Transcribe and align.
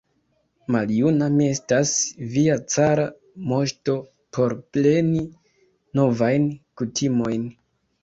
Maljuna 0.75 1.27
mi 1.33 1.45
estas, 1.55 1.91
via 2.37 2.57
cara 2.77 3.05
moŝto, 3.53 3.97
por 4.41 4.59
preni 4.75 5.25
novajn 6.03 6.53
kutimojn! 6.81 7.51